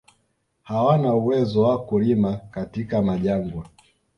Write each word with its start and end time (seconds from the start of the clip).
Hawana 0.63 1.13
uwezo 1.15 1.61
wa 1.63 1.85
kulima 1.85 2.37
katika 2.37 3.01
majangwa 3.01 3.65